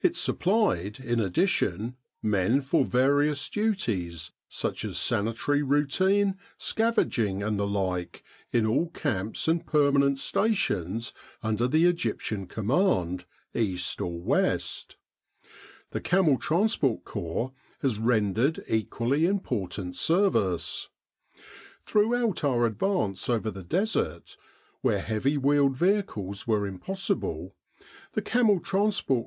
[0.00, 7.66] It supplied, in addition, men for various duties, such as sanitary routine, scavenging and the
[7.66, 14.94] like, in all camps and permanent stations under the Egyptian Command, east or west.
[15.90, 17.50] The Camel Transport Corps
[17.82, 20.90] has ren dered equally important service.
[21.84, 24.36] Throughout our advance over the Desert,
[24.82, 27.56] where heavy wheeled vehicles were impossible,
[28.12, 29.24] the C.T.C.